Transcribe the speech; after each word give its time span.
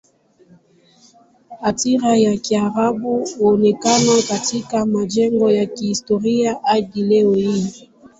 Athira 1.61 2.17
ya 2.17 2.37
Kiarabu 2.37 3.29
huonekana 3.37 4.11
katika 4.27 4.85
majengo 4.85 5.51
ya 5.51 5.65
kihistoria 5.65 6.57
hadi 6.63 7.01
leo 7.03 7.33
hii. 7.33 7.89